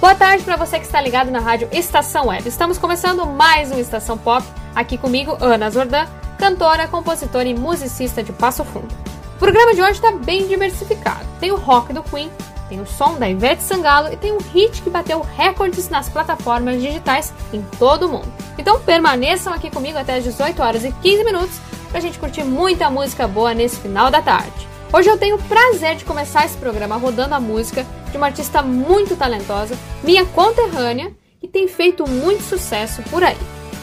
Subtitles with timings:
[0.00, 2.46] Boa tarde para você que está ligado na rádio Estação Web.
[2.46, 4.46] Estamos começando mais um Estação Pop.
[4.74, 6.06] Aqui comigo, Ana Zordan,
[6.38, 8.94] cantora, compositora e musicista de Passo Fundo.
[9.34, 11.24] O programa de hoje está bem diversificado.
[11.40, 12.30] Tem o rock do Queen,
[12.68, 16.80] tem o som da Ivete Sangalo e tem um hit que bateu recordes nas plataformas
[16.80, 18.30] digitais em todo o mundo.
[18.58, 22.44] Então permaneçam aqui comigo até as 18 horas e 15 minutos para a gente curtir
[22.44, 24.75] muita música boa nesse final da tarde.
[24.96, 28.62] Hoje eu tenho o prazer de começar esse programa rodando a música de uma artista
[28.62, 33.36] muito talentosa, minha conterrânea, e tem feito muito sucesso por aí,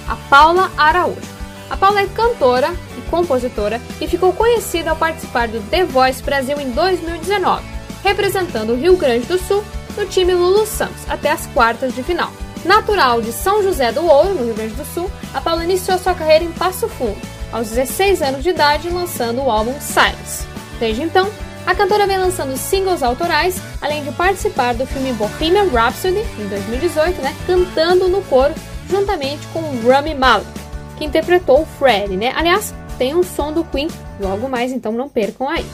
[0.08, 1.22] a Paula Araújo.
[1.70, 6.60] A Paula é cantora e compositora e ficou conhecida ao participar do The Voice Brasil
[6.60, 7.64] em 2019,
[8.04, 9.64] representando o Rio Grande do Sul
[9.96, 12.32] no time Lulu Santos até as quartas de final.
[12.66, 16.16] Natural de São José do Ouro, no Rio Grande do Sul, a Paula iniciou sua
[16.16, 17.22] carreira em Passo Fundo,
[17.52, 20.53] aos 16 anos de idade, lançando o álbum Silence.
[20.84, 21.30] Desde então,
[21.66, 27.22] a cantora vem lançando singles autorais, além de participar do filme Bohemian Rhapsody, em 2018,
[27.22, 28.54] né, cantando no coro
[28.90, 30.46] juntamente com Rami Malek,
[30.98, 32.34] que interpretou o Freddie, né?
[32.36, 33.88] Aliás, tem um som do Queen,
[34.20, 35.66] logo mais, então não percam aí.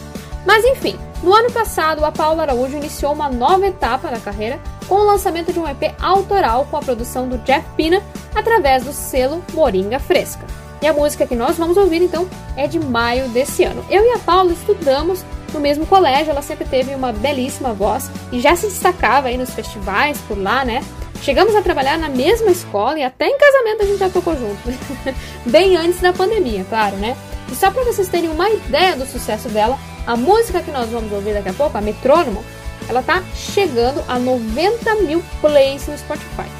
[0.45, 4.93] Mas enfim, no ano passado, a Paula Araújo iniciou uma nova etapa da carreira com
[4.93, 7.99] o lançamento de um EP autoral com a produção do Jeff Pina
[8.35, 10.45] através do selo Moringa Fresca.
[10.81, 13.83] E a música que nós vamos ouvir então é de maio desse ano.
[13.89, 18.39] Eu e a Paula estudamos no mesmo colégio, ela sempre teve uma belíssima voz e
[18.39, 20.83] já se destacava aí nos festivais por lá, né?
[21.21, 24.57] Chegamos a trabalhar na mesma escola e até em casamento a gente já tocou junto.
[25.45, 27.17] Bem antes da pandemia, claro, né?
[27.51, 31.11] E só para vocês terem uma ideia do sucesso dela, a música que nós vamos
[31.11, 32.43] ouvir daqui a pouco, a Metrônomo,
[32.87, 36.58] ela tá chegando a 90 mil plays no Spotify.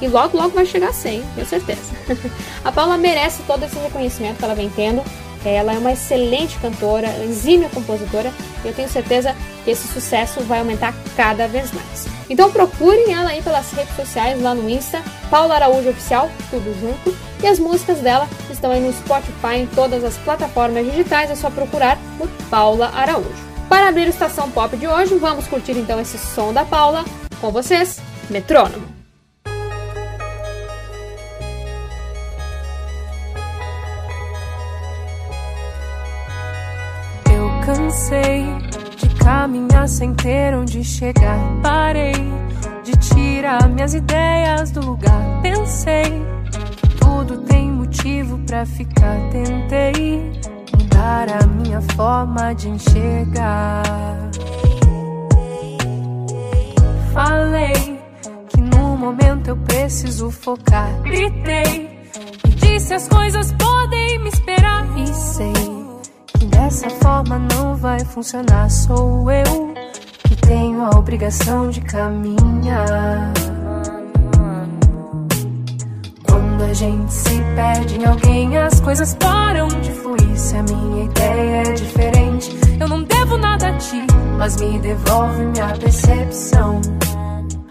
[0.00, 1.92] E logo, logo vai chegar a 100, tenho certeza.
[2.64, 5.02] a Paula merece todo esse reconhecimento que ela vem tendo.
[5.44, 8.30] Ela é uma excelente cantora, exímia compositora,
[8.62, 9.34] e eu tenho certeza
[9.64, 12.06] que esse sucesso vai aumentar cada vez mais.
[12.28, 17.16] Então procurem ela aí pelas redes sociais, lá no Insta, Paula Araújo Oficial, tudo junto.
[17.42, 21.48] E as músicas dela estão aí no Spotify, em todas as plataformas digitais, é só
[21.50, 23.50] procurar por Paula Araújo.
[23.68, 27.04] Para abrir a Estação Pop de hoje, vamos curtir então esse som da Paula.
[27.40, 28.99] Com vocês, Metrônomo.
[38.10, 38.44] Cansei
[38.96, 41.38] de caminhar sem ter onde chegar.
[41.62, 42.12] Parei
[42.82, 45.40] de tirar minhas ideias do lugar.
[45.42, 46.04] Pensei
[46.82, 49.16] que tudo tem motivo para ficar.
[49.30, 50.32] Tentei
[50.76, 53.82] mudar a minha forma de enxergar.
[57.12, 58.00] Falei
[58.48, 61.00] que no momento eu preciso focar.
[61.02, 62.08] Gritei
[62.44, 64.86] e disse as coisas podem me esperar.
[64.98, 65.79] E sei
[66.46, 68.70] Dessa forma não vai funcionar.
[68.70, 69.74] Sou eu
[70.24, 73.32] que tenho a obrigação de caminhar.
[76.26, 80.36] Quando a gente se perde em alguém, as coisas param de fluir.
[80.36, 84.06] Se a minha ideia é diferente, eu não devo nada a ti,
[84.38, 86.80] mas me devolve minha percepção.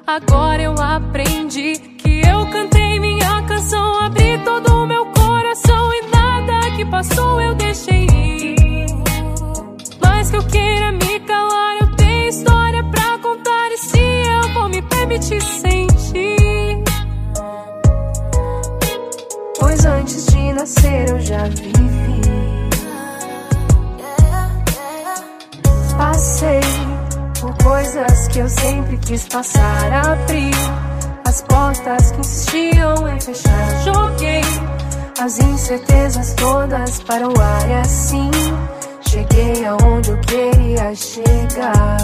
[0.06, 6.72] Agora eu aprendi que eu cantei minha canção, abri todo o meu coração e nada
[6.76, 8.59] que passou eu deixei ir
[10.20, 13.72] mais que eu queira me calar, eu tenho história pra contar.
[13.72, 16.84] E se eu vou me permitir sentir?
[19.58, 22.22] Pois antes de nascer eu já vivi.
[25.98, 26.60] Passei
[27.40, 29.94] por coisas que eu sempre quis passar.
[30.06, 30.52] Abri
[31.26, 33.84] as portas que insistiam em fechar.
[33.86, 34.42] Joguei
[35.18, 38.32] as incertezas todas para o ar e assim
[39.10, 41.98] Cheguei aonde eu queria chegar.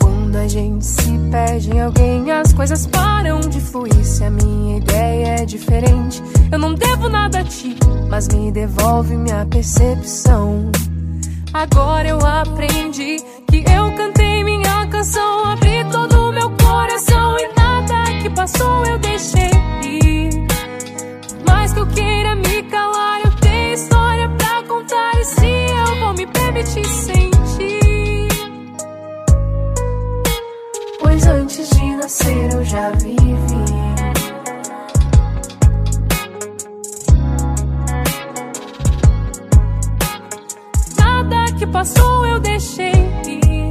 [0.00, 4.04] Quando a gente se perde em alguém, as coisas param de fluir.
[4.04, 6.20] Se a minha ideia é diferente,
[6.50, 7.76] eu não devo nada a ti,
[8.10, 10.72] mas me devolve minha percepção.
[11.52, 13.18] Agora eu aprendi
[13.48, 18.98] que eu cantei minha canção, abri todo o meu coração e nada que passou eu
[18.98, 19.52] deixei
[19.84, 20.30] ir.
[21.46, 22.43] Mais que eu queira me
[26.54, 27.34] se eu vou me permitir sentir.
[32.74, 33.64] já vivi.
[40.98, 42.92] Nada que passou eu deixei
[43.26, 43.70] ir.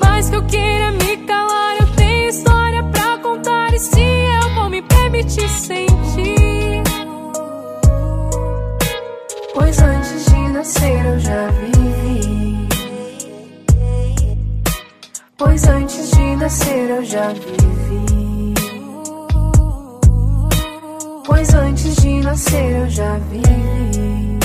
[0.00, 3.72] Mas que eu queira me calar, eu tenho história pra contar.
[3.72, 6.82] E se eu vou me permitir sentir?
[9.54, 12.68] Pois antes de nascer eu já vivi.
[15.36, 18.54] Pois antes de nascer eu já vivi.
[21.24, 24.38] Pois antes de nascer eu já vivi.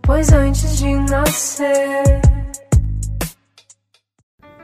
[0.00, 2.22] Pois antes de nascer.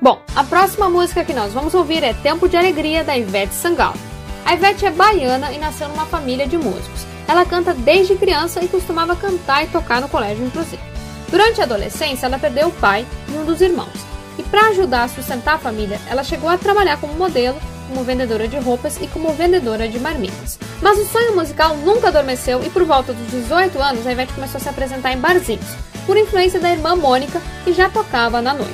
[0.00, 3.99] Bom, a próxima música que nós vamos ouvir é Tempo de Alegria, da Ivete Sangalo.
[4.46, 7.07] A Ivete é baiana e nasceu numa família de músicos.
[7.28, 10.82] Ela canta desde criança e costumava cantar e tocar no colégio, inclusive.
[11.30, 14.08] Durante a adolescência, ela perdeu o pai e um dos irmãos.
[14.38, 18.48] E para ajudar a sustentar a família, ela chegou a trabalhar como modelo, como vendedora
[18.48, 20.58] de roupas e como vendedora de marmitas.
[20.80, 24.58] Mas o sonho musical nunca adormeceu e por volta dos 18 anos, a Ivete começou
[24.58, 25.66] a se apresentar em barzinhos,
[26.06, 28.72] por influência da irmã Mônica, que já tocava na noite.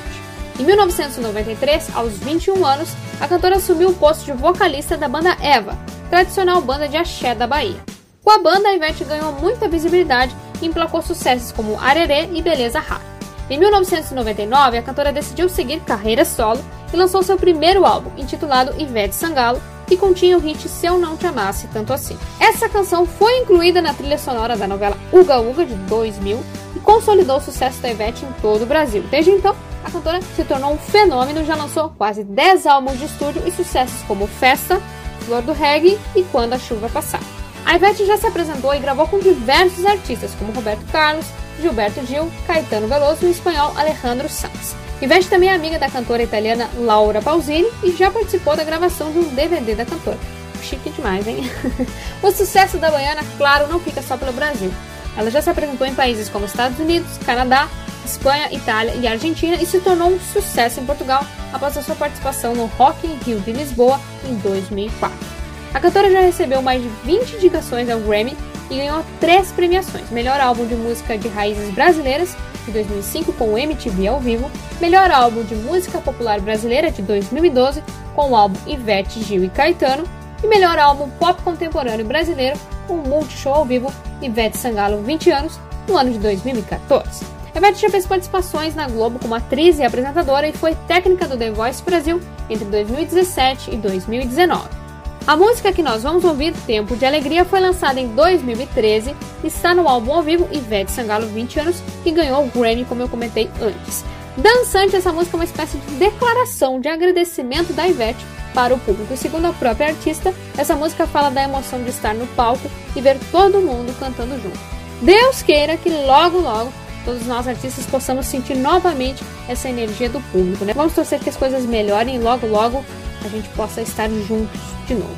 [0.57, 5.77] Em 1993, aos 21 anos, a cantora assumiu o posto de vocalista da banda Eva,
[6.09, 7.94] tradicional banda de axé da Bahia.
[8.25, 12.79] Com a banda, a Ivete ganhou muita visibilidade e emplacou sucessos como Arerê e Beleza
[12.79, 13.03] Rara.
[13.47, 16.59] Em 1999, a cantora decidiu seguir carreira solo
[16.91, 21.15] e lançou seu primeiro álbum, intitulado Ivete Sangalo, que continha o hit Se Eu Não
[21.15, 22.17] Te Amasse Tanto Assim.
[22.39, 26.43] Essa canção foi incluída na trilha sonora da novela Uga Uga de 2000
[26.75, 29.03] e consolidou o sucesso da Ivete em todo o Brasil.
[29.11, 33.05] Desde então, a cantora se tornou um fenômeno e já lançou quase 10 álbuns de
[33.05, 34.81] estúdio e sucessos como Festa,
[35.19, 37.21] Flor do Reggae e Quando a Chuva Passar.
[37.65, 41.25] A Ivete já se apresentou e gravou com diversos artistas como Roberto Carlos,
[41.59, 44.75] Gilberto Gil, Caetano Veloso e o espanhol Alejandro Sanz.
[45.01, 49.19] Ivete também é amiga da cantora italiana Laura Pausini e já participou da gravação de
[49.19, 50.17] um DVD da cantora.
[50.61, 51.49] Chique demais, hein?
[52.23, 54.71] o sucesso da baiana, claro, não fica só pelo Brasil.
[55.17, 57.67] Ela já se apresentou em países como Estados Unidos, Canadá,
[58.05, 62.53] Espanha, Itália e Argentina e se tornou um sucesso em Portugal após a sua participação
[62.53, 65.44] no Rock in Rio de Lisboa em 2004.
[65.75, 68.33] A cantora já recebeu mais de 20 indicações ao Grammy
[68.71, 72.33] e ganhou três premiações: Melhor Álbum de Música de Raízes Brasileiras
[72.63, 74.49] de 2005 com o MTV ao vivo,
[74.79, 77.83] Melhor Álbum de Música Popular Brasileira de 2012
[78.15, 80.05] com o álbum Ivete, Gil e Caetano
[80.41, 82.57] e Melhor Álbum Pop Contemporâneo Brasileiro
[82.87, 87.25] com o Multishow ao vivo Ivete Sangalo 20 anos no ano de 2014.
[87.53, 91.51] Ivete já fez participações na Globo como atriz e apresentadora e foi técnica do The
[91.51, 94.84] Voice Brasil entre 2017 e 2019.
[95.27, 99.73] A música que nós vamos ouvir, Tempo de Alegria, foi lançada em 2013 e está
[99.73, 103.49] no álbum ao vivo Ivete Sangalo 20 anos, que ganhou o Grammy, como eu comentei
[103.59, 104.05] antes.
[104.37, 108.23] Dançante, essa música é uma espécie de declaração de agradecimento da Ivete
[108.53, 109.17] para o público.
[109.17, 113.17] Segundo a própria artista, essa música fala da emoção de estar no palco e ver
[113.31, 114.59] todo mundo cantando junto.
[115.01, 116.71] Deus queira que logo, logo
[117.03, 120.73] todos nós artistas possamos sentir novamente essa energia do público, né?
[120.73, 122.85] Vamos torcer que as coisas melhorem logo logo
[123.25, 125.17] a gente possa estar juntos de novo.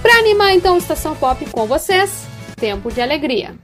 [0.00, 2.26] Para animar então a Estação Pop com vocês,
[2.56, 3.54] Tempo de Alegria.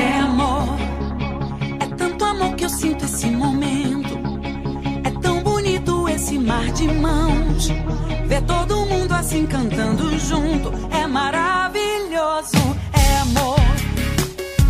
[0.00, 0.66] É amor,
[1.80, 4.16] é tanto amor que eu sinto esse momento.
[5.04, 7.68] É tão bonito esse mar de mãos.
[8.26, 8.85] Ver todo mundo
[9.16, 12.56] assim cantando junto é maravilhoso.
[12.92, 13.58] É amor,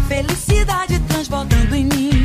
[0.08, 2.15] felicidade transbordando em mim.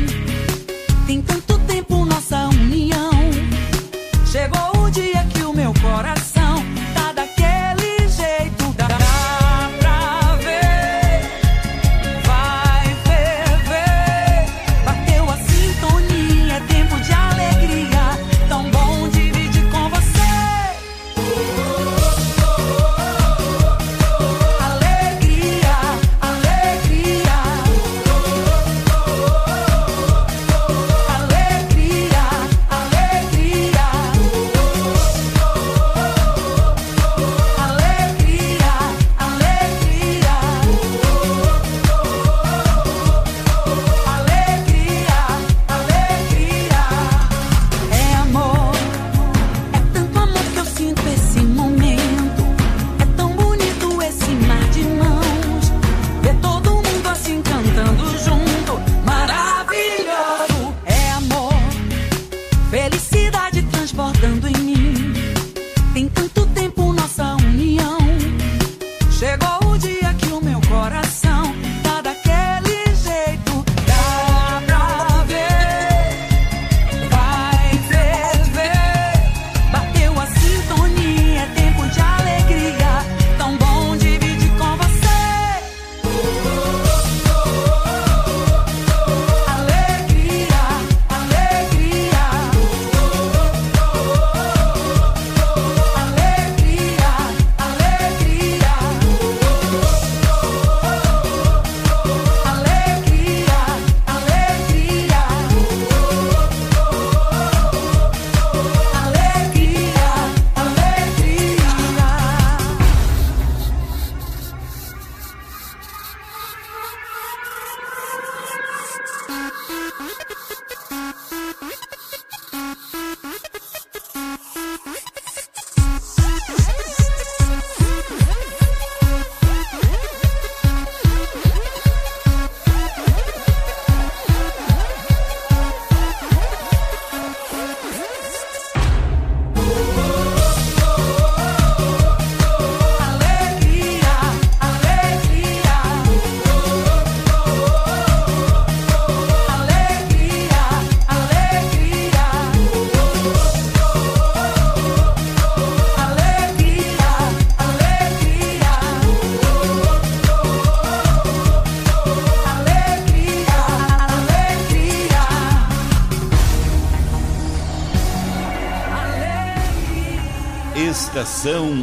[171.42, 171.82] Estação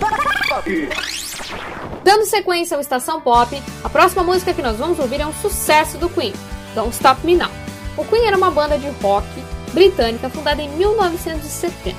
[2.01, 5.97] Dando sequência ao Estação Pop, a próxima música que nós vamos ouvir é um sucesso
[5.97, 6.31] do Queen,
[6.73, 7.51] Don't Stop Me Now.
[7.97, 9.27] O Queen era uma banda de rock
[9.73, 11.93] britânica fundada em 1970.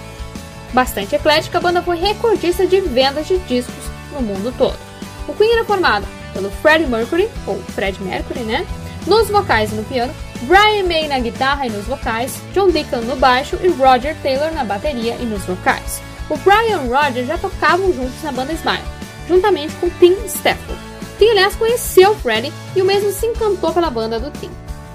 [0.73, 4.79] Bastante eclética, a banda foi recordista de vendas de discos no mundo todo.
[5.29, 8.67] O Queen era formado pelo Freddie Mercury, ou Fred Mercury, né?
[9.07, 10.15] Nos vocais e no piano,
[10.45, 14.65] Brian May na guitarra e nos vocais, John Deacon no baixo e Roger Taylor na
[14.65, 16.01] bateria e nos vocais.
[16.31, 18.85] O Brian e o Roger já tocavam juntos na banda Smile,
[19.27, 20.81] juntamente com Tim Stafford.
[21.19, 24.49] Tim, aliás, conheceu Freddie e o mesmo se encantou pela banda do Tim.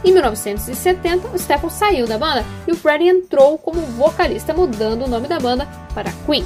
[0.06, 5.10] Em 1970, o Stafford saiu da banda e o Freddie entrou como vocalista, mudando o
[5.10, 6.46] nome da banda para Queen.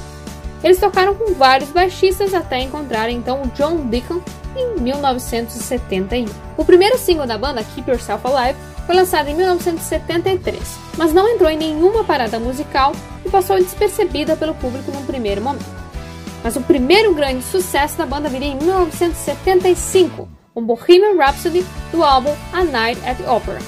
[0.63, 4.21] Eles tocaram com vários baixistas até encontrarem então o John Deacon
[4.59, 6.25] em 1971.
[6.57, 10.59] O primeiro single da banda, Keep Yourself Alive, foi lançado em 1973,
[10.97, 12.91] mas não entrou em nenhuma parada musical
[13.23, 15.65] e passou despercebida pelo público num primeiro momento.
[16.43, 22.33] Mas o primeiro grande sucesso da banda viria em 1975, com Bohemian Rhapsody do álbum
[22.51, 23.59] A Night at the Opera.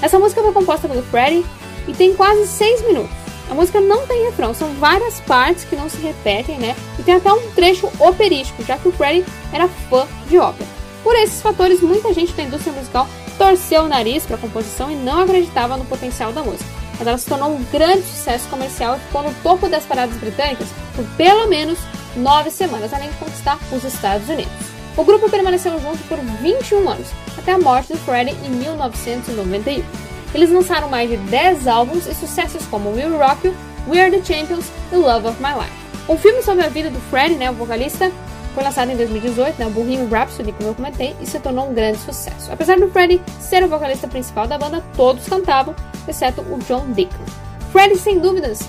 [0.00, 1.44] Essa música foi composta pelo Freddie
[1.86, 3.25] e tem quase 6 minutos.
[3.50, 6.74] A música não tem refrão, são várias partes que não se repetem, né?
[6.98, 10.68] E tem até um trecho operístico, já que o Freddie era fã de ópera.
[11.02, 14.96] Por esses fatores, muita gente da indústria musical torceu o nariz para a composição e
[14.96, 16.68] não acreditava no potencial da música.
[16.98, 20.68] Mas ela se tornou um grande sucesso comercial e ficou no topo das paradas britânicas
[20.94, 21.78] por pelo menos
[22.16, 24.52] nove semanas, além de conquistar os Estados Unidos.
[24.96, 30.05] O grupo permaneceu junto por 21 anos, até a morte do Freddie em 1991.
[30.36, 33.54] Eles lançaram mais de 10 álbuns e sucessos como Will Rock You,
[33.88, 35.72] We Are The Champions e Love of My Life.
[36.06, 38.12] O filme sobre a vida do Freddie, né, o vocalista,
[38.54, 41.72] foi lançado em 2018, né, o Bohemian Rhapsody, como eu comentei, e se tornou um
[41.72, 42.52] grande sucesso.
[42.52, 45.74] Apesar do Freddie ser o vocalista principal da banda, todos cantavam,
[46.06, 47.24] exceto o John Deacon.
[47.72, 48.60] Freddie, sem dúvidas,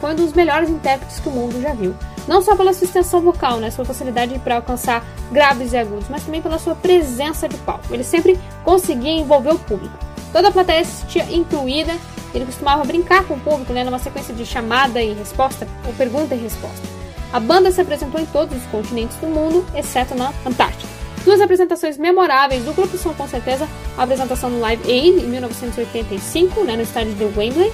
[0.00, 1.92] foi um dos melhores intérpretes que o mundo já viu.
[2.28, 6.22] Não só pela sua extensão vocal, né, sua facilidade para alcançar graves e agudos, mas
[6.22, 7.92] também pela sua presença de palco.
[7.92, 10.06] Ele sempre conseguia envolver o público.
[10.36, 11.96] Toda a plateia assistia incluída.
[12.34, 16.34] Ele costumava brincar com o público, né, numa sequência de chamada e resposta, ou pergunta
[16.34, 16.86] e resposta.
[17.32, 20.92] A banda se apresentou em todos os continentes do mundo, exceto na Antártida.
[21.24, 23.66] Duas apresentações memoráveis do grupo são com certeza
[23.96, 27.72] a apresentação no Live Aid em 1985, né, no estádio de Wembley,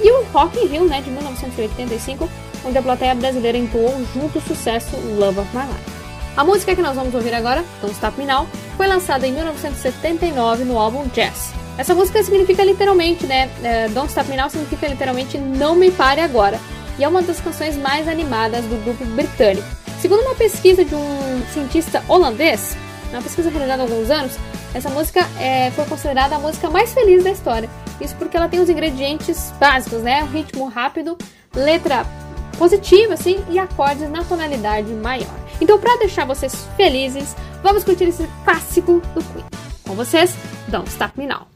[0.00, 2.30] e o Rock in Rio, né, de 1985,
[2.64, 5.96] onde a plateia brasileira entoou junto o sucesso Love of My Life.
[6.36, 8.46] A música que nós vamos ouvir agora, Don't Stop Me Now,
[8.76, 11.65] foi lançada em 1979 no álbum Jazz.
[11.78, 13.50] Essa música significa literalmente, né?
[13.62, 16.58] É, Don't Stop Me Now significa literalmente Não Me Pare Agora.
[16.98, 19.66] E é uma das canções mais animadas do grupo britânico.
[20.00, 22.76] Segundo uma pesquisa de um cientista holandês,
[23.10, 24.32] uma pesquisa realizada há alguns anos,
[24.72, 27.68] essa música é, foi considerada a música mais feliz da história.
[28.00, 30.22] Isso porque ela tem os ingredientes básicos, né?
[30.22, 31.16] Um ritmo rápido,
[31.54, 32.06] letra
[32.58, 35.34] positiva, assim, e acordes na tonalidade maior.
[35.60, 39.44] Então, para deixar vocês felizes, vamos curtir esse clássico do Queen.
[39.86, 40.34] Com vocês,
[40.68, 41.55] Don't Stop Me Now.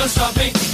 [0.00, 0.69] Cause I make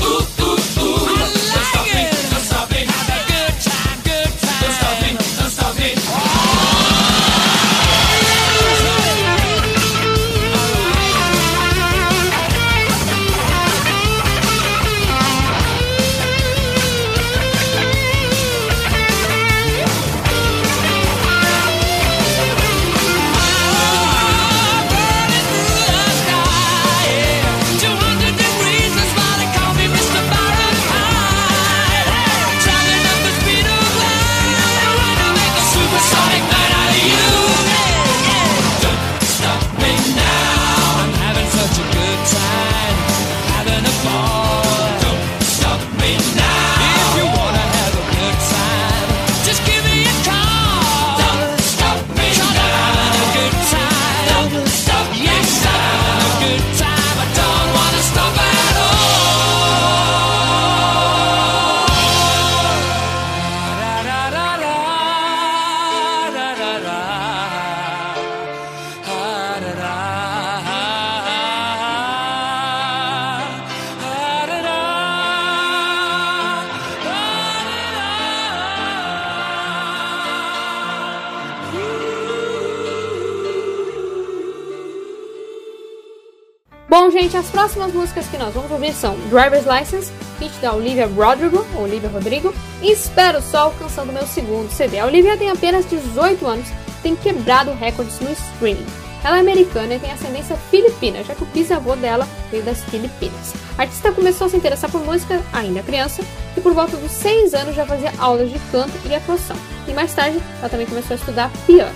[88.92, 94.26] são Driver's License, hit da Olivia Rodrigo, Olivia Rodrigo, e Espero Sol, canção do meu
[94.26, 94.98] segundo CD.
[94.98, 96.68] A Olivia tem apenas 18 anos,
[97.02, 98.86] tem quebrado recordes no streaming.
[99.24, 103.54] Ela é americana e tem ascendência filipina, já que o bisavô dela veio das Filipinas.
[103.76, 106.22] A artista começou a se interessar por música ainda criança
[106.56, 109.56] e por volta dos 6 anos já fazia aulas de canto e atuação.
[109.88, 111.94] E mais tarde, ela também começou a estudar piano.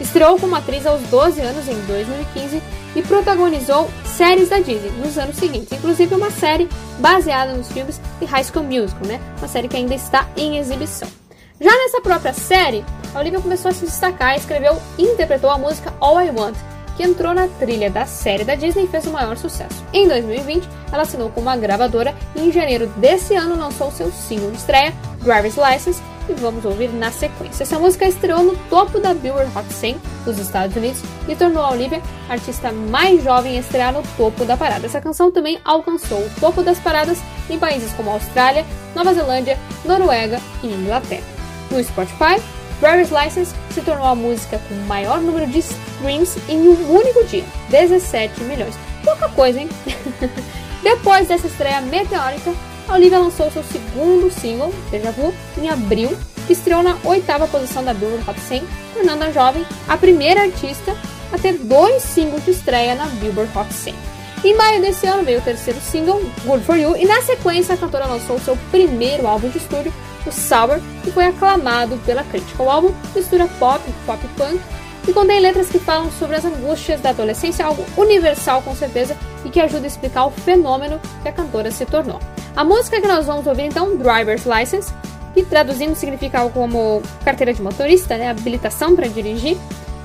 [0.00, 2.62] Estreou como atriz aos 12 anos em 2015
[2.94, 6.66] e protagonizou séries da Disney nos anos seguintes, inclusive uma série
[6.98, 9.20] baseada nos filmes de High School Musical, né?
[9.36, 11.06] Uma série que ainda está em exibição.
[11.60, 12.82] Já nessa própria série,
[13.14, 16.56] a Olivia começou a se destacar e escreveu e interpretou a música All I Want,
[16.96, 19.84] que entrou na trilha da série da Disney e fez o maior sucesso.
[19.92, 24.50] Em 2020, ela assinou com uma gravadora e em janeiro desse ano lançou seu single
[24.50, 27.62] de estreia, Driver's License, e vamos ouvir na sequência.
[27.62, 31.70] Essa música estreou no topo da Billboard Hot 100 dos Estados Unidos e tornou a
[31.70, 34.86] Olivia a artista mais jovem a estrear no topo da parada.
[34.86, 40.40] Essa canção também alcançou o topo das paradas em países como Austrália, Nova Zelândia, Noruega
[40.62, 41.24] e Inglaterra.
[41.70, 42.40] No Spotify,
[42.80, 47.44] Driver's License se tornou a música com maior número de streams em um único dia,
[47.70, 48.74] 17 milhões.
[49.04, 49.68] Pouca coisa, hein?
[50.82, 52.52] Depois dessa estreia meteórica,
[52.88, 57.84] a Olivia lançou seu segundo single, Deja Vu, em abril, que estreou na oitava posição
[57.84, 58.62] da Billboard Hot 100,
[58.94, 60.96] tornando a jovem a primeira artista
[61.32, 63.94] a ter dois singles de estreia na Billboard Hot 100.
[64.44, 67.78] Em maio desse ano veio o terceiro single, Good For You, e na sequência a
[67.78, 69.92] cantora lançou seu primeiro álbum de estúdio,
[70.24, 72.62] o Sour, que foi aclamado pela crítica.
[72.62, 74.60] O álbum mistura pop, pop punk
[75.06, 79.50] e contém letras que falam sobre as angústias da adolescência, algo universal com certeza e
[79.50, 82.18] que ajuda a explicar o fenômeno que a cantora se tornou.
[82.56, 84.92] A música que nós vamos ouvir então, Driver's License,
[85.32, 89.56] que traduzindo significa algo como carteira de motorista, né, habilitação para dirigir.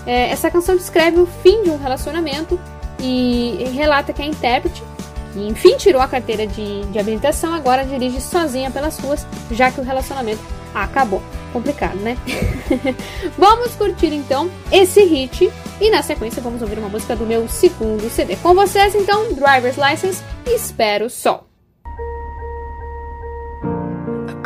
[0.06, 2.60] É, essa canção descreve o fim de um relacionamento
[3.00, 4.84] e relata que a intérprete
[5.34, 9.80] que enfim tirou a carteira de, de habilitação, agora dirige sozinha pelas ruas, já que
[9.80, 10.42] o relacionamento
[10.74, 11.22] acabou.
[11.52, 12.18] Complicado, né?
[13.38, 18.10] vamos curtir então esse hit e na sequência vamos ouvir uma música do meu segundo
[18.10, 18.38] CD.
[18.38, 21.51] Com vocês então, Driver's License e Espero Sol.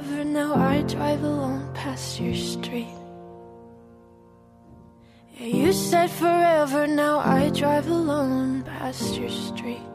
[0.00, 2.88] ever know I drive alone past your street.
[5.34, 9.89] Yeah, you said forever, now I drive alone past your street.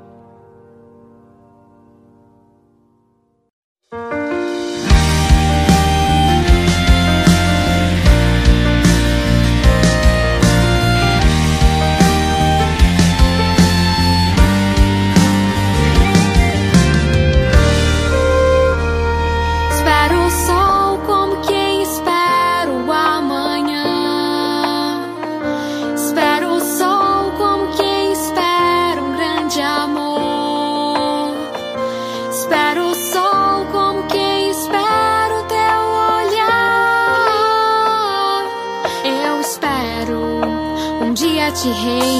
[41.65, 42.14] she hates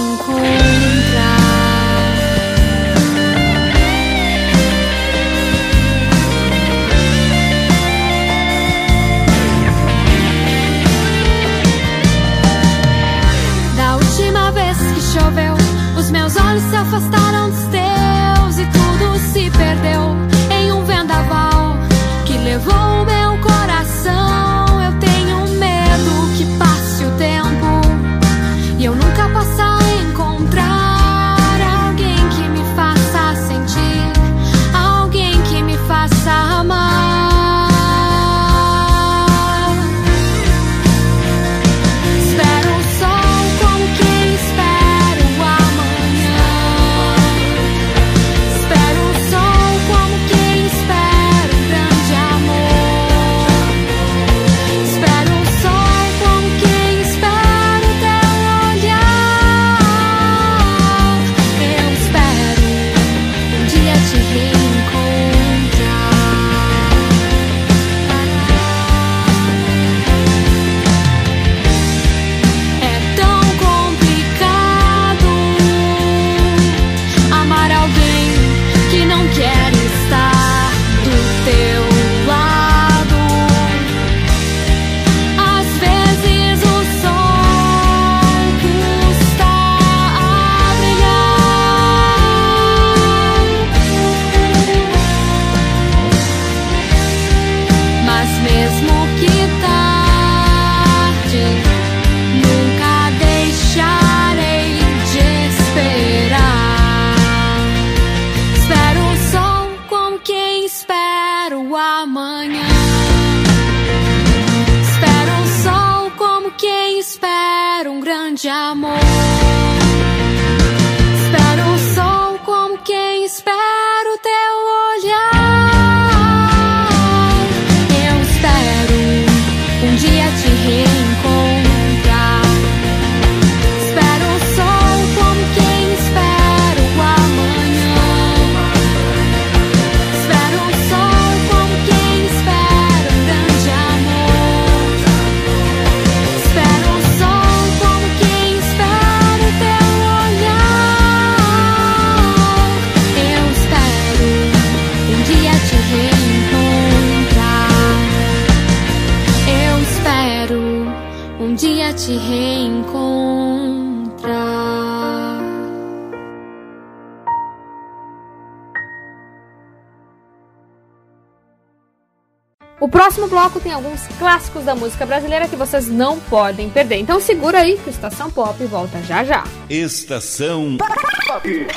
[173.15, 176.97] próximo bloco tem alguns clássicos da música brasileira que vocês não podem perder.
[176.97, 179.43] Então segura aí que o Estação Pop volta já já.
[179.69, 181.67] Estação Pop.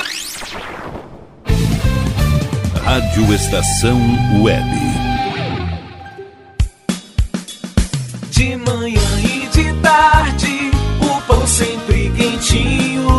[2.83, 3.99] Rádio Estação
[4.41, 4.69] Web.
[8.31, 10.71] De manhã e de tarde,
[11.01, 13.18] o pão sempre quentinho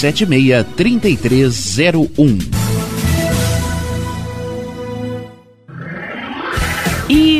[0.00, 2.59] 76 3301.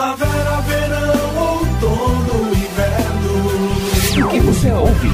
[0.00, 4.24] Primavera, verão, outono, inverno.
[4.24, 5.08] O que você ouve?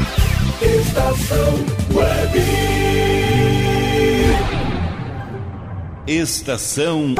[0.62, 1.54] Estação
[1.92, 2.38] Web.
[6.06, 7.14] Estação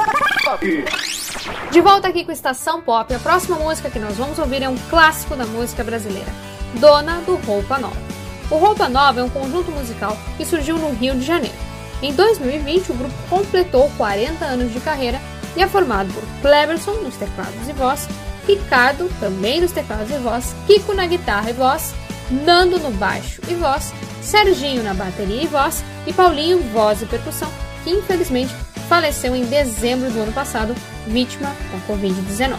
[1.72, 4.78] De volta aqui com Estação Pop, a próxima música que nós vamos ouvir é um
[4.88, 6.30] clássico da música brasileira,
[6.74, 8.00] Dona do Roupa Nova.
[8.48, 11.58] O Roupa Nova é um conjunto musical que surgiu no Rio de Janeiro.
[12.00, 15.20] Em 2020, o grupo completou 40 anos de carreira
[15.56, 18.08] e é formado por Cleverson nos teclados e voz,
[18.46, 21.94] Ricardo também nos teclados e voz, Kiko na guitarra e voz,
[22.30, 27.50] Nando no baixo e voz, Serginho na bateria e voz e Paulinho voz e percussão,
[27.84, 28.54] que infelizmente
[28.88, 30.74] faleceu em dezembro do ano passado,
[31.06, 32.56] vítima da Covid-19.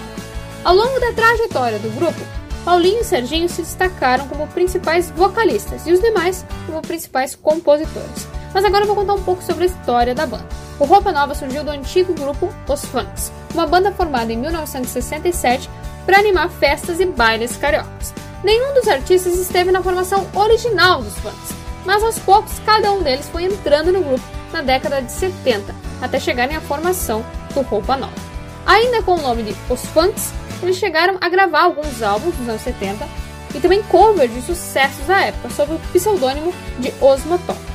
[0.64, 2.20] Ao longo da trajetória do grupo,
[2.66, 8.28] Paulinho e Serginho se destacaram como principais vocalistas e os demais como principais compositores.
[8.58, 10.48] Mas agora eu vou contar um pouco sobre a história da banda.
[10.80, 15.70] O Roupa Nova surgiu do antigo grupo Os Funks, uma banda formada em 1967
[16.08, 18.16] para animar festas e bailes cariocas.
[18.44, 21.54] Nenhum dos artistas esteve na formação original dos Funks,
[21.86, 26.20] mas aos poucos cada um deles foi entrando no grupo na década de 70, até
[26.20, 28.16] chegarem à formação do Roupa Nova.
[28.66, 32.64] Ainda com o nome de Os Funks, eles chegaram a gravar alguns álbuns dos anos
[32.64, 33.08] 70
[33.54, 37.67] e também covers de sucessos da época sob o pseudônimo de Os Motones.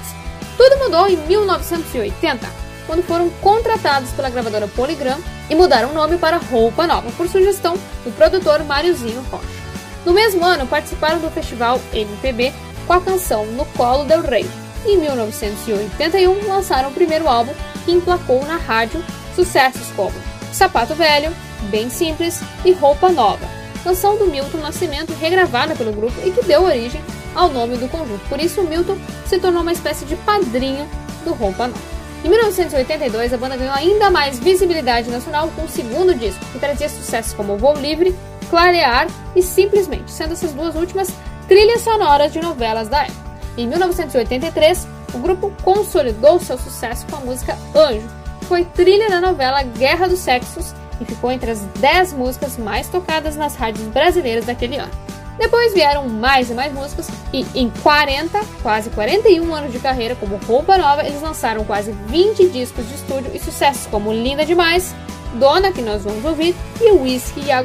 [0.56, 2.46] Tudo mudou em 1980,
[2.86, 7.74] quando foram contratados pela gravadora Polygram e mudaram o nome para Roupa Nova, por sugestão
[8.04, 9.62] do produtor Máriozinho Rocha.
[10.04, 12.52] No mesmo ano, participaram do festival MPB
[12.86, 14.48] com a canção No Colo del Rei.
[14.84, 17.52] Em 1981, lançaram o primeiro álbum
[17.84, 19.02] que emplacou na rádio
[19.34, 20.12] sucessos como
[20.52, 21.32] Sapato Velho,
[21.70, 23.48] Bem Simples e Roupa Nova,
[23.84, 27.00] canção do Milton Nascimento regravada pelo grupo e que deu origem
[27.34, 28.28] ao nome do conjunto.
[28.28, 30.88] Por isso, Milton se tornou uma espécie de padrinho
[31.24, 31.92] do Roupa Nova.
[32.24, 36.88] Em 1982, a banda ganhou ainda mais visibilidade nacional com o segundo disco, que trazia
[36.88, 38.14] sucessos como Voo Livre,
[38.48, 41.12] Clarear e Simplesmente, sendo essas duas últimas
[41.48, 43.32] trilhas sonoras de novelas da época.
[43.56, 49.20] Em 1983, o grupo consolidou seu sucesso com a música Anjo, que foi trilha da
[49.20, 54.46] novela Guerra dos Sexos e ficou entre as 10 músicas mais tocadas nas rádios brasileiras
[54.46, 54.92] daquele ano.
[55.38, 60.36] Depois vieram mais e mais músicas e em 40, quase 41 anos de carreira como
[60.36, 64.94] Roupa Nova, eles lançaram quase 20 discos de estúdio e sucessos como Linda Demais,
[65.34, 67.62] Dona, que nós vamos ouvir, e Whisky e a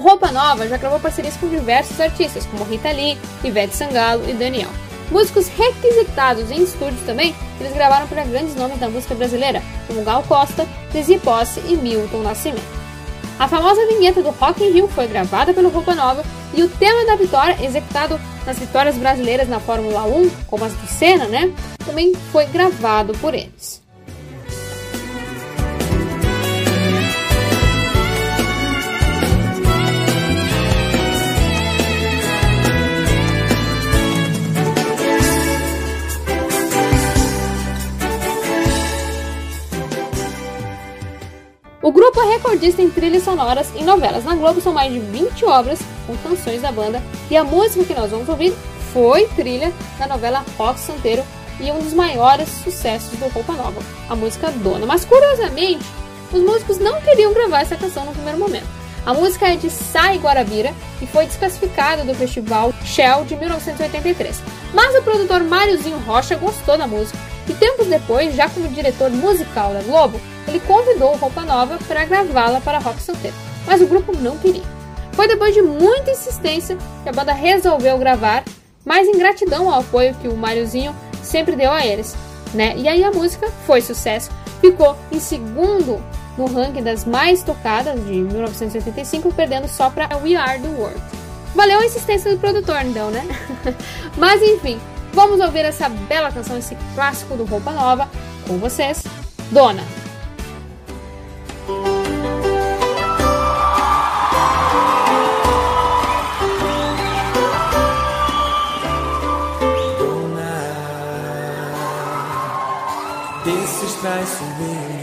[0.00, 4.32] O Roupa Nova já gravou parcerias com diversos artistas, como Rita Lee, Ivete Sangalo e
[4.32, 4.70] Daniel.
[5.10, 10.22] Músicos requisitados em estúdios também, eles gravaram para grandes nomes da música brasileira, como Gal
[10.22, 12.64] Costa, Dizzy Posse e Milton Nascimento.
[13.38, 16.24] A famosa vinheta do Rock in Rio foi gravada pelo Roupa Nova
[16.54, 20.86] e o tema da vitória, executado nas vitórias brasileiras na Fórmula 1, como as do
[20.86, 21.52] Senna, né,
[21.84, 23.82] também foi gravado por eles.
[41.82, 44.22] O grupo é recordista em trilhas sonoras em novelas.
[44.22, 47.94] Na Globo são mais de 20 obras com canções da banda e a música que
[47.94, 48.52] nós vamos ouvir
[48.92, 51.24] foi trilha da novela Rock Santeiro
[51.58, 54.84] e um dos maiores sucessos do Roupa Nova, a música Dona.
[54.84, 55.86] Mas curiosamente,
[56.30, 58.68] os músicos não queriam gravar essa canção no primeiro momento.
[59.06, 64.42] A música é de Sai Guarabira e foi desclassificada do festival Shell de 1983.
[64.74, 67.18] Mas o produtor Máriozinho Rocha gostou da música
[67.48, 70.20] e tempos depois, já como diretor musical da Globo,
[70.50, 73.36] ele convidou o Roupa Nova para gravá-la para Rock Santeiro,
[73.66, 74.64] mas o grupo não queria.
[75.12, 78.44] Foi depois de muita insistência que a banda resolveu gravar,
[78.84, 82.16] mas em gratidão ao apoio que o Máriozinho sempre deu a eles.
[82.52, 82.74] Né?
[82.76, 84.30] E aí a música foi sucesso,
[84.60, 86.02] ficou em segundo
[86.36, 91.00] no ranking das mais tocadas de 1985, perdendo só para We Are the World.
[91.54, 93.26] Valeu a insistência do produtor, então, né?
[94.16, 94.80] Mas enfim,
[95.12, 98.08] vamos ouvir essa bela canção, esse clássico do Roupa Nova,
[98.46, 99.04] com vocês,
[99.50, 100.09] Dona.
[114.02, 114.99] nice to be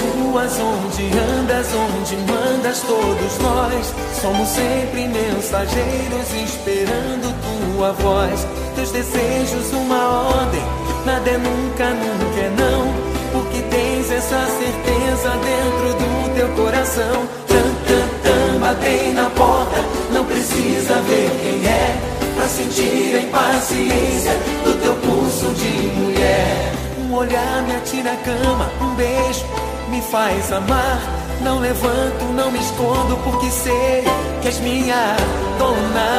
[0.00, 7.34] Ruas onde andas, onde mandas, todos nós somos sempre mensageiros esperando
[7.76, 8.46] tua voz.
[8.74, 10.62] Teus desejos, uma ordem,
[11.04, 12.94] nada é nunca, nunca é não.
[13.32, 17.28] Porque tens essa certeza dentro do teu coração.
[17.46, 22.00] Tan, tan, tan, batei na porta, não precisa ver quem é.
[22.34, 24.32] Pra sentir a impaciência
[24.64, 26.72] do teu pulso de mulher.
[26.98, 29.44] Um olhar me atira a cama, um beijo
[29.92, 30.98] me faz amar.
[31.42, 34.02] Não levanto, não me escondo, porque sei
[34.40, 35.16] que és minha
[35.58, 36.10] dona.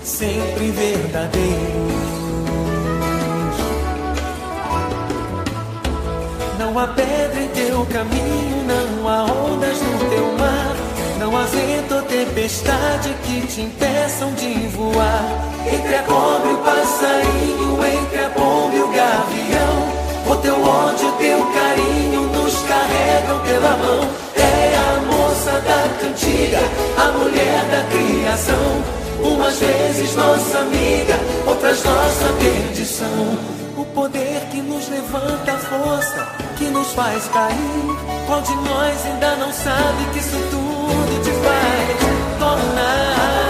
[0.04, 1.79] sempre verdadeiros.
[6.70, 10.76] Não há pedra em teu caminho, não há ondas no teu mar,
[11.18, 15.26] não há vento ou tempestade que te impeçam de voar.
[15.66, 21.08] Entre a cobra e o passarinho, entre a bomba e o gavião, o teu ódio,
[21.08, 24.08] o teu carinho nos carregam pela mão.
[24.36, 26.60] É a moça da cantiga,
[27.00, 28.84] a mulher da criação.
[29.24, 31.16] Umas vezes nossa amiga,
[31.48, 33.60] outras nossa perdição.
[33.76, 38.26] O poder que nos levanta a força, que nos faz cair.
[38.28, 43.49] Qual de nós ainda não sabe que isso tudo te faz tornar?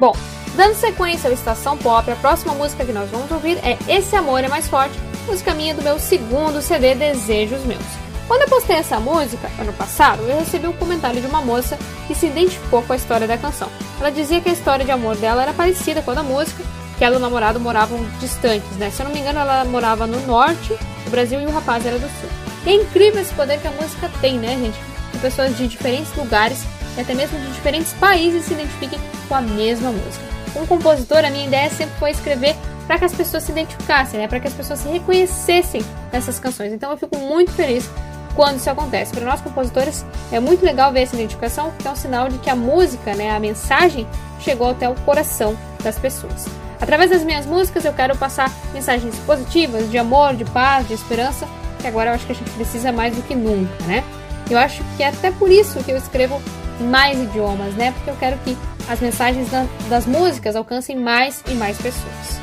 [0.00, 0.16] Bom,
[0.56, 4.42] dando sequência ao Estação Pop, a próxima música que nós vamos ouvir é Esse Amor
[4.42, 7.84] é Mais Forte, música minha do meu segundo CD Desejos Meus.
[8.26, 12.14] Quando eu postei essa música, ano passado, eu recebi um comentário de uma moça que
[12.14, 13.68] se identificou com a história da canção.
[14.00, 16.64] Ela dizia que a história de amor dela era parecida com a da música,
[16.96, 18.88] que ela e o namorado moravam distantes, né?
[18.90, 20.72] Se eu não me engano, ela morava no norte
[21.04, 22.30] do Brasil e o rapaz era do sul.
[22.64, 24.78] E é incrível esse poder que a música tem, né, gente?
[25.12, 26.64] Que pessoas de diferentes lugares
[26.96, 30.24] e até mesmo de diferentes países se identifiquem com a mesma música.
[30.52, 34.26] Como compositor, a minha ideia sempre foi escrever para que as pessoas se identificassem, né?
[34.26, 35.80] para que as pessoas se reconhecessem
[36.12, 36.72] nessas canções.
[36.72, 37.88] Então eu fico muito feliz
[38.34, 39.12] quando isso acontece.
[39.12, 42.50] Para nós compositores é muito legal ver essa identificação, porque é um sinal de que
[42.50, 44.06] a música, né, a mensagem,
[44.40, 46.46] chegou até o coração das pessoas.
[46.80, 51.46] Através das minhas músicas eu quero passar mensagens positivas, de amor, de paz, de esperança,
[51.80, 54.02] que agora eu acho que a gente precisa mais do que nunca, né?
[54.50, 56.42] Eu acho que é até por isso que eu escrevo
[56.80, 57.92] mais idiomas, né?
[57.92, 58.56] Porque eu quero que
[58.88, 62.40] as mensagens da, das músicas alcancem mais e mais pessoas.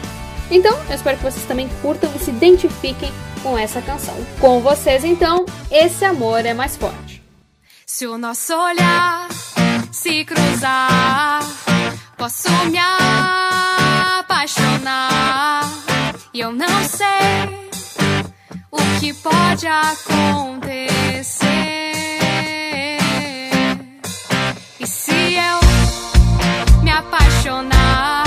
[0.49, 3.11] Então, eu espero que vocês também curtam e se identifiquem
[3.43, 4.15] com essa canção.
[4.39, 7.21] Com vocês, então, esse amor é mais forte.
[7.85, 9.27] Se o nosso olhar
[9.91, 11.41] se cruzar,
[12.17, 12.77] posso me
[14.19, 15.63] apaixonar.
[16.33, 17.69] E eu não sei
[18.71, 21.66] o que pode acontecer.
[26.97, 28.26] Apaixonar.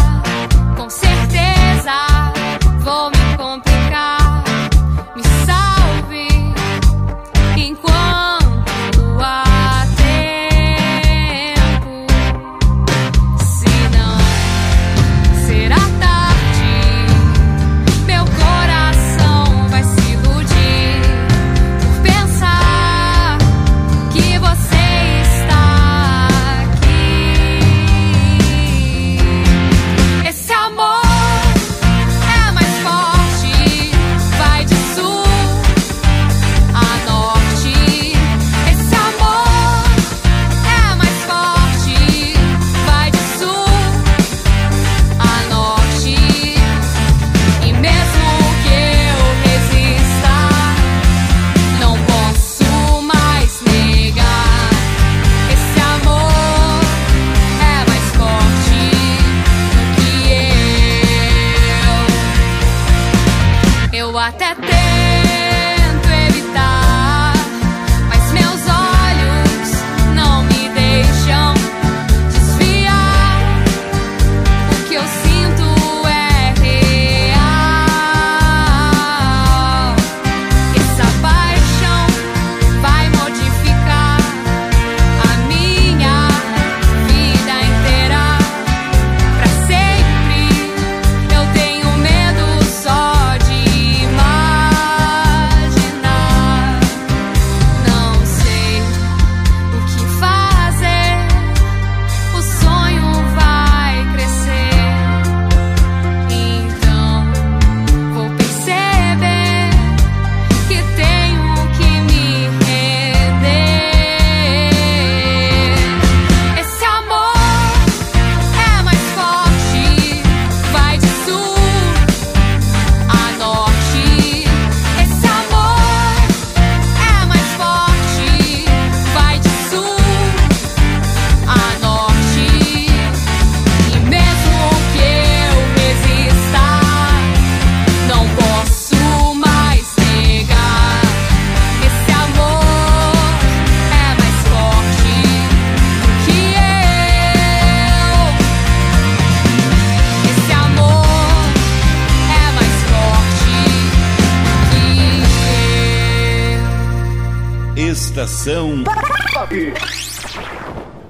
[158.51, 158.85] Estação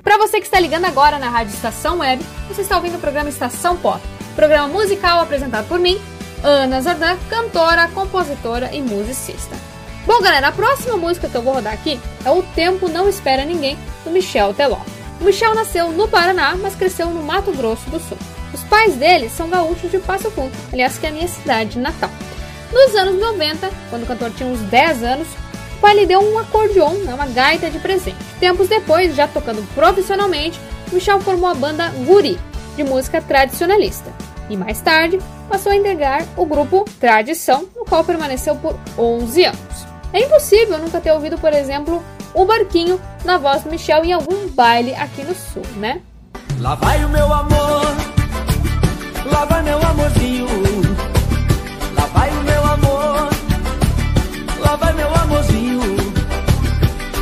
[0.02, 3.30] Para você que está ligando agora na Rádio Estação Web, você está ouvindo o programa
[3.30, 3.98] Estação Pop,
[4.36, 5.98] programa musical apresentado por mim,
[6.44, 9.56] Ana Zordan, cantora, compositora e musicista.
[10.06, 13.46] Bom, galera, a próxima música que eu vou rodar aqui é O Tempo Não Espera
[13.46, 14.80] Ninguém, do Michel Teló.
[15.18, 18.18] O Michel nasceu no Paraná, mas cresceu no Mato Grosso do Sul.
[18.52, 22.10] Os pais dele são gaúchos de Passo Fundo, aliás, que é a minha cidade natal.
[22.70, 25.28] Nos anos 90, quando o cantor tinha uns 10 anos,
[25.80, 28.18] o pai lhe deu um acordeon, né, uma gaita de presente.
[28.38, 30.60] Tempos depois, já tocando profissionalmente,
[30.92, 32.38] Michel formou a banda Guri,
[32.76, 34.12] de música tradicionalista.
[34.50, 35.18] E mais tarde,
[35.48, 39.86] passou a integrar o grupo Tradição, no qual permaneceu por 11 anos.
[40.12, 42.04] É impossível nunca ter ouvido, por exemplo,
[42.34, 46.02] o Barquinho na voz do Michel em algum baile aqui no sul, né?
[46.58, 47.86] Lá vai o meu amor,
[49.32, 50.39] lá vai meu amorzinho.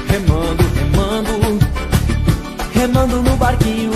[0.09, 1.59] Remando, remando,
[2.73, 3.93] remando no barquinho.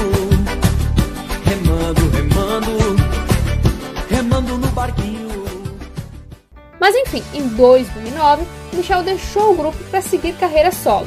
[1.45, 2.97] Remando, remando,
[4.09, 5.45] remando no barquinho.
[6.81, 11.07] Mas enfim, em 2009, Michel deixou o grupo para seguir carreira solo.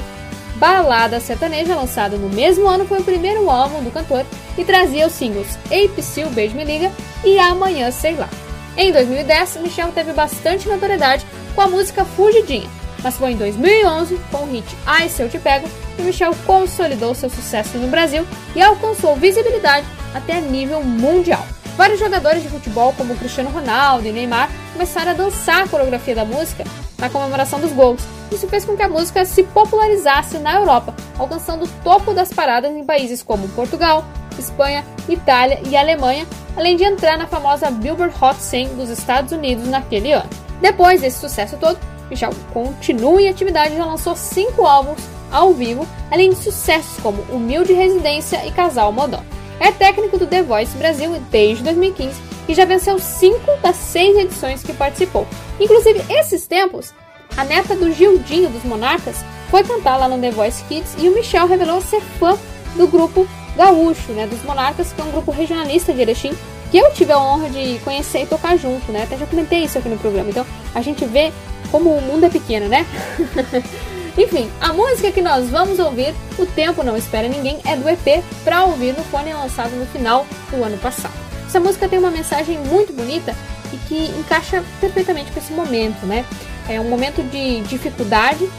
[0.55, 4.25] Balada Sertaneja, lançado no mesmo ano, foi o primeiro álbum do cantor
[4.57, 6.91] e trazia os singles Ei Psyu, Beijo Me Liga
[7.25, 8.29] e Amanhã Sei Lá.
[8.77, 12.69] Em 2010, Michel teve bastante notoriedade com a música Fugidinha,
[13.05, 17.13] mas foi em 2011, com o hit Ai Se Eu Te Pego, que Michel consolidou
[17.13, 18.25] seu sucesso no Brasil
[18.55, 21.45] e alcançou visibilidade até nível mundial.
[21.77, 26.25] Vários jogadores de futebol, como Cristiano Ronaldo e Neymar, começaram a dançar a coreografia da
[26.25, 26.63] música
[26.97, 28.01] na comemoração dos gols.
[28.31, 32.71] Isso fez com que a música se popularizasse na Europa, alcançando o topo das paradas
[32.71, 34.03] em países como Portugal,
[34.39, 36.25] Espanha, Itália e Alemanha,
[36.57, 40.29] além de entrar na famosa Billboard Hot 100 dos Estados Unidos naquele ano.
[40.59, 41.77] Depois desse sucesso todo,
[42.09, 44.99] Michel continua em atividade e já lançou cinco álbuns
[45.31, 49.23] ao vivo, além de sucessos como Humilde Residência e Casal Modão.
[49.59, 54.61] É técnico do The Voice Brasil desde 2015 e já venceu cinco das seis edições
[54.61, 55.25] que participou.
[55.59, 56.93] Inclusive, esses tempos,
[57.35, 61.13] a neta do Gildinho dos Monarcas foi cantar lá no The Voice Kids e o
[61.13, 62.37] Michel revelou ser fã
[62.75, 66.33] do grupo Gaúcho, né, dos Monarcas, que é um grupo regionalista de Erechim,
[66.69, 69.03] que eu tive a honra de conhecer e tocar junto, né?
[69.03, 70.29] Até já comentei isso aqui no programa.
[70.29, 71.31] Então, a gente vê
[71.71, 72.85] como o mundo é pequeno, né?
[74.17, 78.23] Enfim, a música que nós vamos ouvir, O Tempo Não Espera Ninguém, é do EP
[78.45, 81.13] Pra Ouvir no Fone lançado no final do ano passado.
[81.45, 83.35] Essa música tem uma mensagem muito bonita
[83.73, 86.25] e que encaixa perfeitamente com esse momento, né?
[86.69, 88.49] É um momento de dificuldade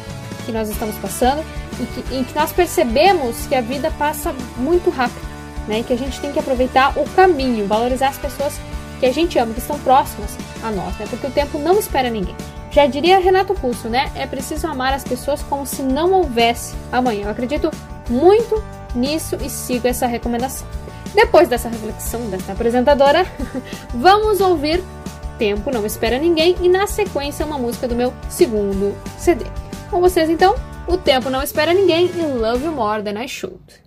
[0.45, 1.43] que nós estamos passando
[1.81, 5.27] e que, em que nós percebemos que a vida passa muito rápido,
[5.67, 5.81] né?
[5.81, 8.61] E que a gente tem que aproveitar o caminho, valorizar as pessoas
[9.01, 11.07] que a gente ama, que estão próximas a nós, né?
[11.09, 12.37] Porque o tempo não espera ninguém.
[12.77, 14.13] Já diria Renato Russo, né?
[14.15, 17.25] É preciso amar as pessoas como se não houvesse amanhã.
[17.25, 17.71] Eu acredito
[18.07, 18.63] muito
[18.95, 20.69] nisso e sigo essa recomendação.
[21.15, 23.25] Depois dessa reflexão dessa apresentadora,
[23.95, 24.85] vamos ouvir
[25.39, 29.47] Tempo Não Espera Ninguém e na sequência uma música do meu segundo CD.
[29.91, 30.55] Com vocês então,
[30.87, 33.87] O Tempo Não Espera Ninguém e Love You More Than I Should.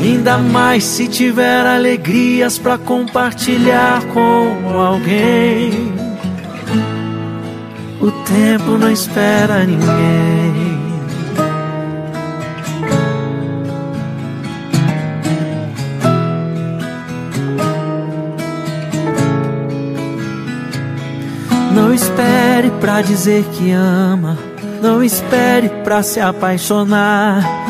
[0.00, 5.92] Ainda mais se tiver alegrias para compartilhar com alguém.
[8.00, 10.80] O tempo não espera ninguém.
[21.74, 24.38] Não espere pra dizer que ama.
[24.82, 27.69] Não espere pra se apaixonar.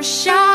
[0.00, 0.49] Me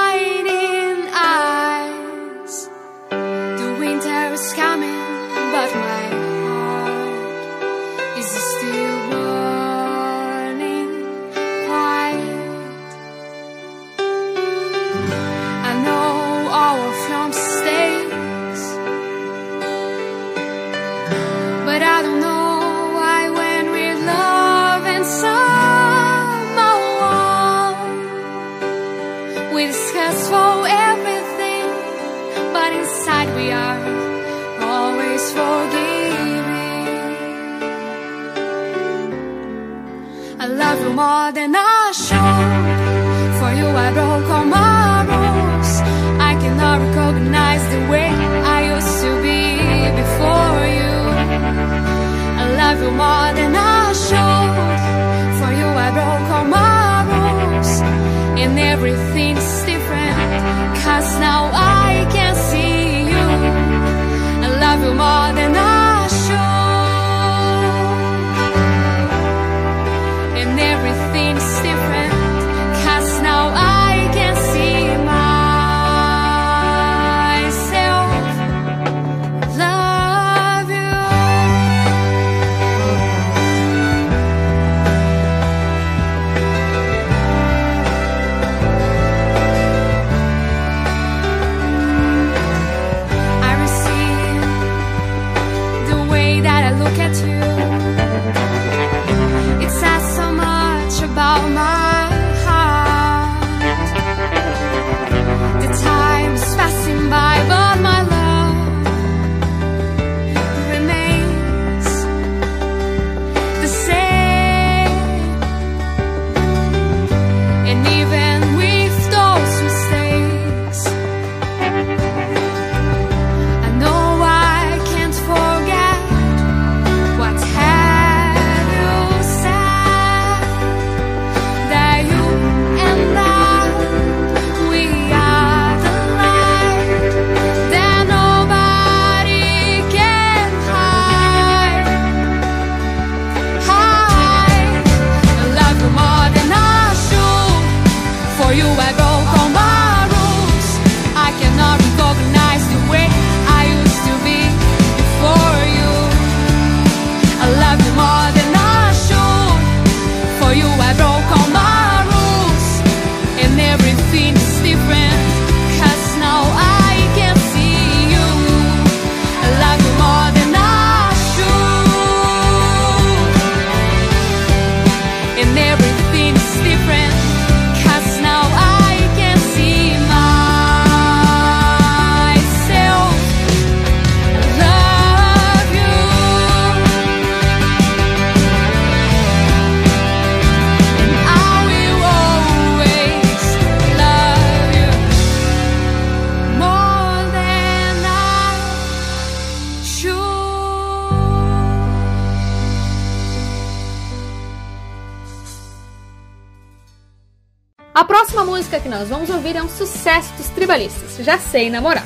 [208.43, 212.05] música que nós vamos ouvir é um sucesso dos tribalistas, Já Sei Namorar.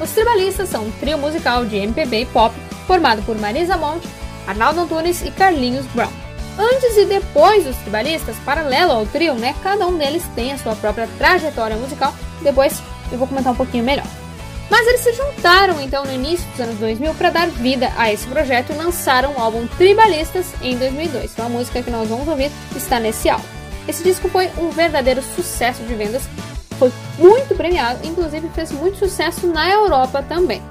[0.00, 2.52] Os tribalistas são um trio musical de MPB e pop
[2.88, 4.08] formado por Marisa Monte,
[4.48, 6.10] Arnaldo Antunes e Carlinhos Brown.
[6.58, 10.74] Antes e depois dos tribalistas, paralelo ao trio, né, cada um deles tem a sua
[10.74, 12.12] própria trajetória musical.
[12.42, 12.82] Depois
[13.12, 14.06] eu vou comentar um pouquinho melhor.
[14.68, 18.26] Mas eles se juntaram então no início dos anos 2000 para dar vida a esse
[18.26, 21.30] projeto e lançaram o álbum Tribalistas em 2002.
[21.32, 23.57] Então a música que nós vamos ouvir está nesse álbum.
[23.88, 26.22] Esse disco foi um verdadeiro sucesso de vendas,
[26.78, 30.62] foi muito premiado, inclusive fez muito sucesso na Europa também.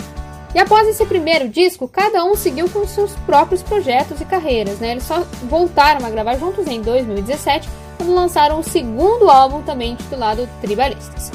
[0.54, 4.92] E após esse primeiro disco, cada um seguiu com seus próprios projetos e carreiras, né?
[4.92, 10.48] Eles só voltaram a gravar juntos em 2017, quando lançaram o segundo álbum também intitulado
[10.62, 11.32] Tribalistas.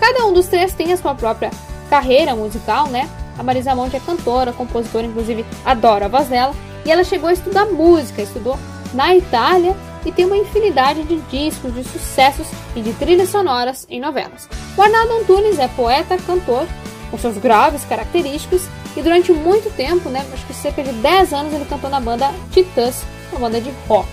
[0.00, 1.50] Cada um dos três tem a sua própria
[1.88, 3.08] carreira musical, né?
[3.38, 6.54] A Marisa Monte é cantora, compositora, inclusive adoro a voz dela.
[6.84, 8.58] E ela chegou a estudar música, estudou
[8.94, 9.76] na Itália
[10.06, 12.46] e tem uma infinidade de discos, de sucessos
[12.76, 14.48] e de trilhas sonoras em novelas.
[14.76, 16.64] O Arnaldo Antunes é poeta, cantor,
[17.10, 18.62] com seus graves característicos,
[18.96, 22.32] e durante muito tempo, né, acho que cerca de 10 anos, ele cantou na banda
[22.52, 23.02] Titãs,
[23.32, 24.08] uma banda de rock.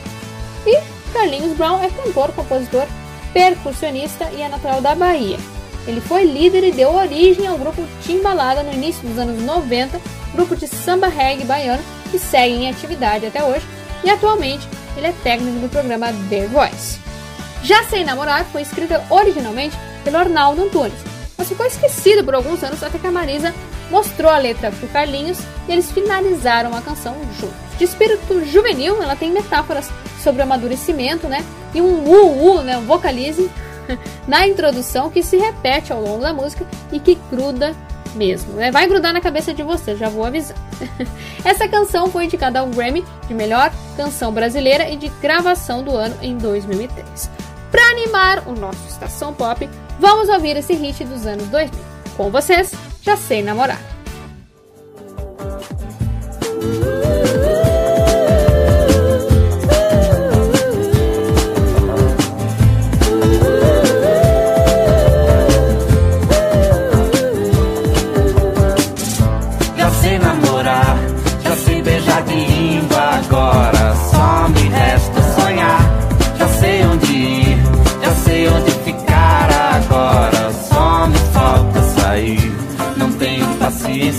[0.66, 0.82] E
[1.14, 2.88] Carlinhos Brown é cantor, compositor,
[3.32, 5.38] percussionista e é natural da Bahia.
[5.86, 10.02] Ele foi líder e deu origem ao grupo Timbalada no início dos anos 90,
[10.34, 13.66] grupo de samba reggae baiano que segue em atividade até hoje
[14.04, 17.00] e atualmente ele é técnico do programa The Voice.
[17.64, 21.00] Já Sei Namorar foi escrita originalmente pelo Arnaldo Antunes,
[21.38, 23.54] mas ficou esquecida por alguns anos até que a Marisa
[23.90, 27.56] mostrou a letra para Carlinhos e eles finalizaram a canção juntos.
[27.78, 29.90] De espírito juvenil, ela tem metáforas
[30.24, 31.44] sobre amadurecimento, né?
[31.74, 32.78] E um u-u, né?
[32.78, 33.50] Um vocalize
[34.28, 37.76] na introdução que se repete ao longo da música e que gruda
[38.16, 38.54] mesmo.
[38.54, 38.72] Né?
[38.72, 40.58] Vai grudar na cabeça de você, já vou avisar.
[41.44, 46.16] Essa canção foi indicada ao Grammy de melhor canção brasileira e de gravação do ano
[46.22, 47.30] em 2003.
[47.72, 49.68] Para animar o nosso Estação Pop,
[50.00, 51.84] vamos ouvir esse hit dos anos 2000.
[52.16, 53.82] Com vocês, Já Sei Namorar.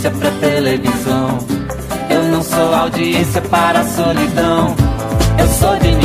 [0.04, 1.38] Audiência pra televisão.
[2.10, 4.76] Eu não sou audiência para a solidão.
[5.38, 6.03] Eu sou de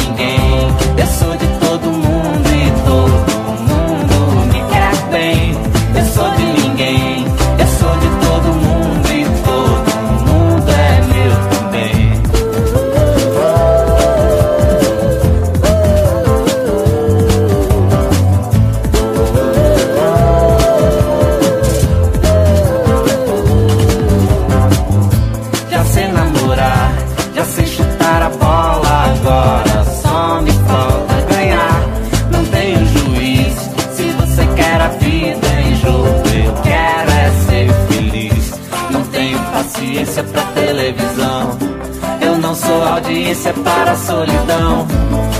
[43.09, 44.87] sou audiência para a solidão.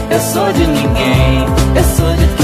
[0.10, 1.46] Eu sou de ninguém,
[1.76, 2.39] eu sou de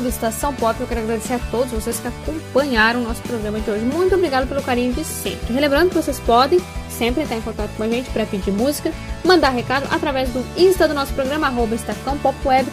[0.00, 3.70] do Estação Pop, eu quero agradecer a todos vocês que acompanharam o nosso programa de
[3.70, 3.84] hoje.
[3.84, 5.52] Muito obrigado pelo carinho de sempre.
[5.52, 8.92] Relembrando que vocês podem sempre estar em contato com a gente para pedir música,
[9.24, 12.68] mandar recado através do Insta do nosso programa, arroba Estacão Pop Web,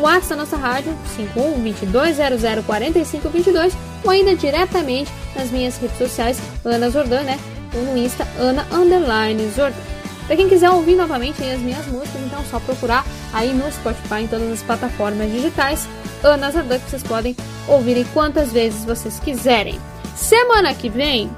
[0.00, 0.96] WhatsApp da nossa rádio,
[1.36, 3.72] 51-2200-4522,
[4.04, 7.38] ou ainda diretamente nas minhas redes sociais, Ana Zordan, né?
[7.74, 9.76] Ou no Insta, Ana Underline Zordan.
[10.26, 14.22] Para quem quiser ouvir novamente as minhas músicas, então é só procurar aí no Spotify,
[14.22, 15.88] em todas as plataformas digitais,
[16.22, 19.80] Ana que vocês podem ouvir quantas vezes vocês quiserem.
[20.16, 21.30] Semana que vem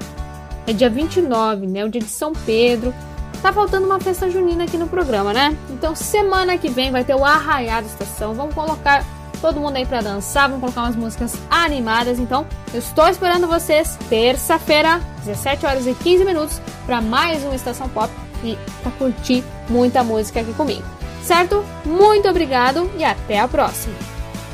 [0.67, 1.85] é dia 29, né?
[1.85, 2.93] O dia de São Pedro.
[3.41, 5.57] Tá faltando uma festa junina aqui no programa, né?
[5.69, 8.33] Então semana que vem vai ter o Arraiado Estação.
[8.33, 9.03] Vamos colocar
[9.41, 12.17] todo mundo aí para dançar, vamos colocar umas músicas animadas.
[12.17, 17.89] Então, eu estou esperando vocês terça-feira, 17 horas e 15 minutos, para mais uma Estação
[17.89, 18.09] Pop
[18.41, 20.83] e para curtir muita música aqui comigo.
[21.23, 21.63] Certo?
[21.83, 24.12] Muito obrigado e até a próxima.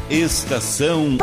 [0.09, 1.17] Estação.